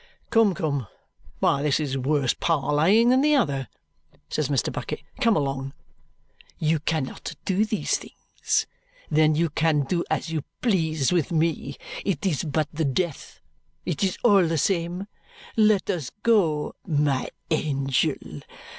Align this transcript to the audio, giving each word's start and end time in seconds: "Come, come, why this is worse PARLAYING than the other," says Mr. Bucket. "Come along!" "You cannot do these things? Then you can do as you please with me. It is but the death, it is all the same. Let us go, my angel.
"Come, 0.31 0.55
come, 0.55 0.87
why 1.41 1.61
this 1.61 1.79
is 1.79 1.95
worse 1.95 2.33
PARLAYING 2.33 3.09
than 3.09 3.21
the 3.21 3.35
other," 3.35 3.67
says 4.29 4.49
Mr. 4.49 4.73
Bucket. 4.73 5.03
"Come 5.19 5.35
along!" 5.35 5.73
"You 6.57 6.79
cannot 6.79 7.35
do 7.45 7.63
these 7.65 7.99
things? 7.99 8.65
Then 9.11 9.35
you 9.35 9.51
can 9.51 9.81
do 9.83 10.03
as 10.09 10.31
you 10.31 10.41
please 10.59 11.11
with 11.11 11.31
me. 11.31 11.75
It 12.03 12.25
is 12.25 12.43
but 12.43 12.69
the 12.73 12.83
death, 12.83 13.41
it 13.85 14.03
is 14.03 14.17
all 14.23 14.47
the 14.47 14.57
same. 14.57 15.05
Let 15.55 15.87
us 15.87 16.09
go, 16.23 16.73
my 16.87 17.29
angel. 17.51 18.15